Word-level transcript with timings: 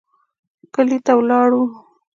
کلي 0.73 0.97
ته 1.05 1.11
ولاړو. 1.19 1.63